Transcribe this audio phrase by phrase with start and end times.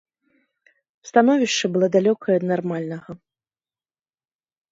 [1.09, 3.11] Становішча было далёкае ад нармальнага.